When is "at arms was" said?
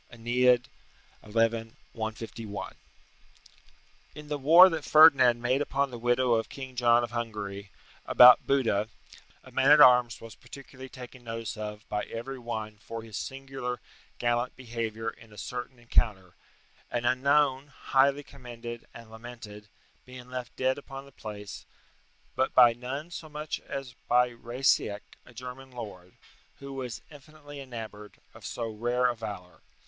9.69-10.33